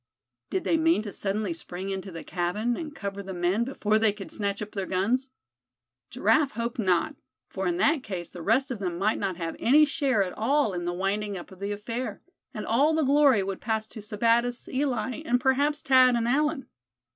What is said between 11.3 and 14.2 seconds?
up of the affair; and all the glory would pass to